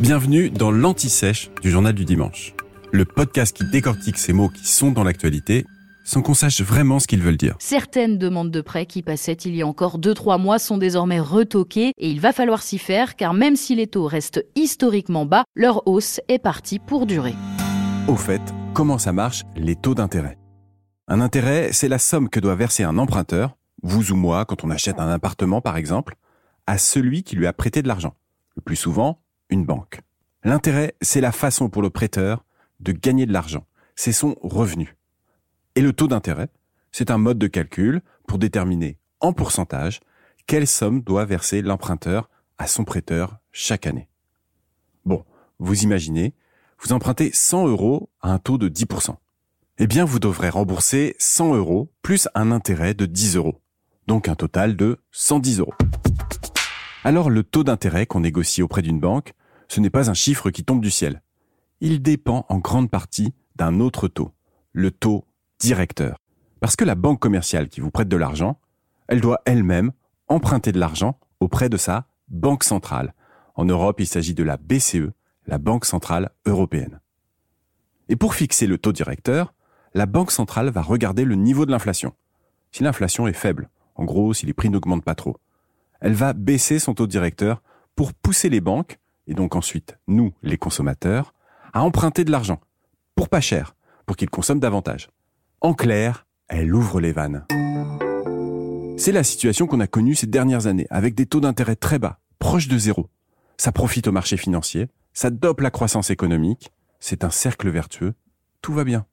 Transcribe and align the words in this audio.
Bienvenue 0.00 0.50
dans 0.50 0.72
l'Anti-Sèche 0.72 1.50
du 1.62 1.70
Journal 1.70 1.94
du 1.94 2.04
Dimanche, 2.04 2.52
le 2.92 3.04
podcast 3.04 3.56
qui 3.56 3.64
décortique 3.70 4.18
ces 4.18 4.32
mots 4.32 4.48
qui 4.48 4.66
sont 4.66 4.90
dans 4.90 5.04
l'actualité 5.04 5.64
sans 6.04 6.20
qu'on 6.20 6.34
sache 6.34 6.60
vraiment 6.62 6.98
ce 6.98 7.06
qu'ils 7.06 7.22
veulent 7.22 7.36
dire. 7.36 7.54
Certaines 7.60 8.18
demandes 8.18 8.50
de 8.50 8.60
prêt 8.60 8.86
qui 8.86 9.02
passaient 9.02 9.34
il 9.34 9.54
y 9.54 9.62
a 9.62 9.66
encore 9.66 10.00
2-3 10.00 10.40
mois 10.40 10.58
sont 10.58 10.78
désormais 10.78 11.20
retoquées 11.20 11.92
et 11.96 12.10
il 12.10 12.20
va 12.20 12.32
falloir 12.32 12.62
s'y 12.62 12.78
faire 12.78 13.14
car 13.14 13.34
même 13.34 13.54
si 13.54 13.76
les 13.76 13.86
taux 13.86 14.06
restent 14.06 14.44
historiquement 14.56 15.26
bas, 15.26 15.44
leur 15.54 15.86
hausse 15.86 16.20
est 16.26 16.40
partie 16.40 16.80
pour 16.80 17.06
durer. 17.06 17.34
Au 18.08 18.16
fait, 18.16 18.42
comment 18.74 18.98
ça 18.98 19.12
marche 19.12 19.44
les 19.54 19.76
taux 19.76 19.94
d'intérêt? 19.94 20.38
Un 21.06 21.20
intérêt, 21.20 21.70
c'est 21.72 21.88
la 21.88 21.98
somme 21.98 22.28
que 22.28 22.40
doit 22.40 22.56
verser 22.56 22.82
un 22.82 22.98
emprunteur, 22.98 23.56
vous 23.84 24.10
ou 24.10 24.16
moi 24.16 24.44
quand 24.44 24.64
on 24.64 24.70
achète 24.70 24.98
un 24.98 25.08
appartement 25.08 25.60
par 25.60 25.76
exemple, 25.76 26.16
à 26.66 26.78
celui 26.78 27.22
qui 27.22 27.36
lui 27.36 27.46
a 27.46 27.52
prêté 27.52 27.80
de 27.80 27.88
l'argent. 27.88 28.14
Le 28.56 28.62
plus 28.62 28.76
souvent, 28.76 29.23
banque. 29.62 30.00
L'intérêt, 30.42 30.94
c'est 31.00 31.20
la 31.20 31.32
façon 31.32 31.68
pour 31.68 31.82
le 31.82 31.90
prêteur 31.90 32.44
de 32.80 32.92
gagner 32.92 33.26
de 33.26 33.32
l'argent. 33.32 33.66
C'est 33.94 34.12
son 34.12 34.34
revenu. 34.42 34.96
Et 35.76 35.80
le 35.80 35.92
taux 35.92 36.08
d'intérêt, 36.08 36.48
c'est 36.92 37.10
un 37.10 37.18
mode 37.18 37.38
de 37.38 37.46
calcul 37.46 38.02
pour 38.26 38.38
déterminer 38.38 38.98
en 39.20 39.32
pourcentage 39.32 40.00
quelle 40.46 40.66
somme 40.66 41.00
doit 41.00 41.24
verser 41.24 41.62
l'emprunteur 41.62 42.28
à 42.58 42.66
son 42.66 42.84
prêteur 42.84 43.38
chaque 43.52 43.86
année. 43.86 44.08
Bon, 45.04 45.24
vous 45.58 45.82
imaginez, 45.82 46.34
vous 46.78 46.92
empruntez 46.92 47.30
100 47.32 47.68
euros 47.68 48.10
à 48.20 48.32
un 48.32 48.38
taux 48.38 48.58
de 48.58 48.68
10%. 48.68 49.16
Eh 49.78 49.86
bien, 49.86 50.04
vous 50.04 50.18
devrez 50.18 50.50
rembourser 50.50 51.16
100 51.18 51.54
euros 51.54 51.92
plus 52.02 52.28
un 52.34 52.52
intérêt 52.52 52.94
de 52.94 53.06
10 53.06 53.36
euros. 53.36 53.60
Donc 54.06 54.28
un 54.28 54.34
total 54.34 54.76
de 54.76 55.00
110 55.12 55.60
euros. 55.60 55.74
Alors 57.02 57.30
le 57.30 57.42
taux 57.42 57.64
d'intérêt 57.64 58.06
qu'on 58.06 58.20
négocie 58.20 58.62
auprès 58.62 58.82
d'une 58.82 59.00
banque, 59.00 59.32
ce 59.74 59.80
n'est 59.80 59.90
pas 59.90 60.08
un 60.08 60.14
chiffre 60.14 60.50
qui 60.50 60.62
tombe 60.62 60.80
du 60.80 60.90
ciel. 60.90 61.20
Il 61.80 62.00
dépend 62.00 62.46
en 62.48 62.58
grande 62.58 62.88
partie 62.88 63.34
d'un 63.56 63.80
autre 63.80 64.06
taux, 64.06 64.30
le 64.72 64.92
taux 64.92 65.24
directeur. 65.58 66.20
Parce 66.60 66.76
que 66.76 66.84
la 66.84 66.94
banque 66.94 67.18
commerciale 67.18 67.68
qui 67.68 67.80
vous 67.80 67.90
prête 67.90 68.06
de 68.06 68.16
l'argent, 68.16 68.60
elle 69.08 69.20
doit 69.20 69.40
elle-même 69.46 69.90
emprunter 70.28 70.70
de 70.70 70.78
l'argent 70.78 71.18
auprès 71.40 71.68
de 71.68 71.76
sa 71.76 72.06
banque 72.28 72.62
centrale. 72.62 73.14
En 73.56 73.64
Europe, 73.64 73.98
il 73.98 74.06
s'agit 74.06 74.32
de 74.32 74.44
la 74.44 74.58
BCE, 74.58 75.10
la 75.48 75.58
Banque 75.58 75.86
centrale 75.86 76.30
européenne. 76.46 77.00
Et 78.08 78.14
pour 78.14 78.36
fixer 78.36 78.68
le 78.68 78.78
taux 78.78 78.92
directeur, 78.92 79.54
la 79.92 80.06
Banque 80.06 80.30
centrale 80.30 80.70
va 80.70 80.82
regarder 80.82 81.24
le 81.24 81.34
niveau 81.34 81.66
de 81.66 81.72
l'inflation. 81.72 82.14
Si 82.70 82.84
l'inflation 82.84 83.26
est 83.26 83.32
faible, 83.32 83.70
en 83.96 84.04
gros 84.04 84.34
si 84.34 84.46
les 84.46 84.54
prix 84.54 84.70
n'augmentent 84.70 85.04
pas 85.04 85.16
trop, 85.16 85.36
elle 86.00 86.14
va 86.14 86.32
baisser 86.32 86.78
son 86.78 86.94
taux 86.94 87.08
directeur 87.08 87.60
pour 87.96 88.14
pousser 88.14 88.48
les 88.48 88.60
banques, 88.60 89.00
et 89.26 89.34
donc 89.34 89.56
ensuite 89.56 89.98
nous, 90.06 90.32
les 90.42 90.58
consommateurs, 90.58 91.34
à 91.72 91.82
emprunter 91.82 92.24
de 92.24 92.30
l'argent, 92.30 92.60
pour 93.14 93.28
pas 93.28 93.40
cher, 93.40 93.74
pour 94.06 94.16
qu'ils 94.16 94.30
consomment 94.30 94.60
davantage. 94.60 95.08
En 95.60 95.74
clair, 95.74 96.26
elle 96.48 96.74
ouvre 96.74 97.00
les 97.00 97.12
vannes. 97.12 97.46
C'est 98.96 99.12
la 99.12 99.24
situation 99.24 99.66
qu'on 99.66 99.80
a 99.80 99.86
connue 99.86 100.14
ces 100.14 100.26
dernières 100.26 100.66
années, 100.66 100.86
avec 100.90 101.14
des 101.14 101.26
taux 101.26 101.40
d'intérêt 101.40 101.76
très 101.76 101.98
bas, 101.98 102.20
proches 102.38 102.68
de 102.68 102.78
zéro. 102.78 103.08
Ça 103.56 103.72
profite 103.72 104.06
au 104.06 104.12
marché 104.12 104.36
financier, 104.36 104.88
ça 105.12 105.30
dope 105.30 105.60
la 105.60 105.70
croissance 105.70 106.10
économique, 106.10 106.70
c'est 107.00 107.24
un 107.24 107.30
cercle 107.30 107.68
vertueux, 107.70 108.14
tout 108.62 108.72
va 108.72 108.84
bien. 108.84 109.06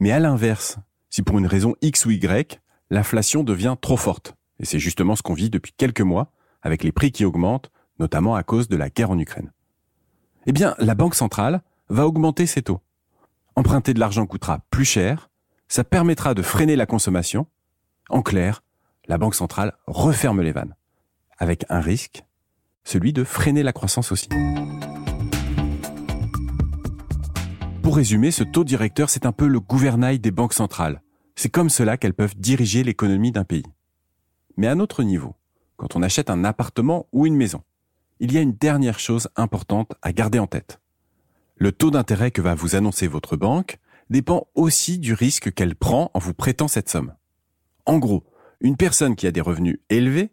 Mais 0.00 0.12
à 0.12 0.18
l'inverse, 0.18 0.78
si 1.08 1.22
pour 1.22 1.38
une 1.38 1.46
raison 1.46 1.74
X 1.82 2.06
ou 2.06 2.10
Y, 2.10 2.60
l'inflation 2.90 3.44
devient 3.44 3.76
trop 3.80 3.96
forte, 3.96 4.34
et 4.58 4.64
c'est 4.64 4.78
justement 4.78 5.16
ce 5.16 5.22
qu'on 5.22 5.34
vit 5.34 5.50
depuis 5.50 5.72
quelques 5.76 6.00
mois, 6.00 6.32
avec 6.62 6.82
les 6.84 6.92
prix 6.92 7.12
qui 7.12 7.24
augmentent, 7.24 7.70
notamment 8.00 8.34
à 8.34 8.42
cause 8.42 8.68
de 8.68 8.76
la 8.76 8.90
guerre 8.90 9.10
en 9.10 9.18
Ukraine. 9.18 9.52
Eh 10.46 10.52
bien, 10.52 10.74
la 10.78 10.94
Banque 10.94 11.14
centrale 11.14 11.62
va 11.90 12.06
augmenter 12.06 12.46
ses 12.46 12.62
taux. 12.62 12.80
Emprunter 13.54 13.94
de 13.94 14.00
l'argent 14.00 14.26
coûtera 14.26 14.60
plus 14.70 14.86
cher, 14.86 15.30
ça 15.68 15.84
permettra 15.84 16.34
de 16.34 16.42
freiner 16.42 16.76
la 16.76 16.86
consommation. 16.86 17.46
En 18.08 18.22
clair, 18.22 18.62
la 19.06 19.18
Banque 19.18 19.34
centrale 19.34 19.74
referme 19.86 20.40
les 20.40 20.50
vannes, 20.50 20.74
avec 21.38 21.64
un 21.68 21.80
risque, 21.80 22.24
celui 22.84 23.12
de 23.12 23.22
freiner 23.22 23.62
la 23.62 23.72
croissance 23.72 24.10
aussi. 24.10 24.28
Pour 27.82 27.96
résumer, 27.96 28.30
ce 28.30 28.44
taux 28.44 28.64
directeur, 28.64 29.10
c'est 29.10 29.26
un 29.26 29.32
peu 29.32 29.46
le 29.46 29.60
gouvernail 29.60 30.18
des 30.18 30.30
banques 30.30 30.54
centrales. 30.54 31.02
C'est 31.34 31.48
comme 31.48 31.70
cela 31.70 31.96
qu'elles 31.96 32.14
peuvent 32.14 32.36
diriger 32.36 32.82
l'économie 32.82 33.32
d'un 33.32 33.44
pays. 33.44 33.64
Mais 34.56 34.68
à 34.68 34.74
notre 34.74 35.02
niveau, 35.02 35.34
quand 35.76 35.96
on 35.96 36.02
achète 36.02 36.30
un 36.30 36.44
appartement 36.44 37.06
ou 37.12 37.26
une 37.26 37.36
maison, 37.36 37.62
il 38.20 38.32
y 38.32 38.38
a 38.38 38.42
une 38.42 38.52
dernière 38.52 38.98
chose 38.98 39.28
importante 39.34 39.92
à 40.02 40.12
garder 40.12 40.38
en 40.38 40.46
tête. 40.46 40.80
Le 41.56 41.72
taux 41.72 41.90
d'intérêt 41.90 42.30
que 42.30 42.42
va 42.42 42.54
vous 42.54 42.76
annoncer 42.76 43.06
votre 43.06 43.36
banque 43.36 43.78
dépend 44.10 44.46
aussi 44.54 44.98
du 44.98 45.14
risque 45.14 45.52
qu'elle 45.52 45.74
prend 45.74 46.10
en 46.14 46.18
vous 46.18 46.34
prêtant 46.34 46.68
cette 46.68 46.90
somme. 46.90 47.14
En 47.86 47.98
gros, 47.98 48.24
une 48.60 48.76
personne 48.76 49.16
qui 49.16 49.26
a 49.26 49.32
des 49.32 49.40
revenus 49.40 49.78
élevés 49.88 50.32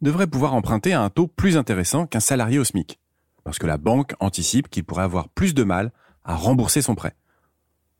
devrait 0.00 0.28
pouvoir 0.28 0.54
emprunter 0.54 0.92
à 0.92 1.02
un 1.02 1.10
taux 1.10 1.26
plus 1.26 1.56
intéressant 1.56 2.06
qu'un 2.06 2.20
salarié 2.20 2.58
au 2.58 2.64
SMIC, 2.64 3.00
parce 3.42 3.58
que 3.58 3.66
la 3.66 3.78
banque 3.78 4.14
anticipe 4.20 4.68
qu'il 4.68 4.84
pourrait 4.84 5.04
avoir 5.04 5.28
plus 5.28 5.54
de 5.54 5.64
mal 5.64 5.92
à 6.24 6.36
rembourser 6.36 6.82
son 6.82 6.94
prêt. 6.94 7.16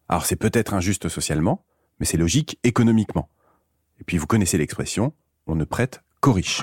Alors 0.09 0.27
c'est 0.27 0.37
peut-être 0.37 0.75
injuste 0.75 1.09
socialement, 1.09 1.65
mais 1.99 2.07
c'est 2.07 2.17
logique 2.17 2.59
économiquement. 2.63 3.29
Et 4.01 4.05
puis 4.05 4.19
vous 4.19 4.27
connaissez 4.27 4.59
l'expression, 4.59 5.13
on 5.47 5.57
ne 5.57 5.65
prête 5.65 6.03
qu'aux 6.21 6.33
riches. 6.33 6.63